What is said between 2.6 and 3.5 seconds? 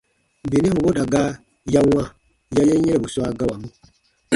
yen yɛ̃robu swa